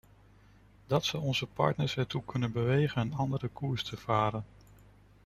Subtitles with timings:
[0.87, 4.45] Dat zou onze partners ertoe kunnen bewegen een andere koers te varen.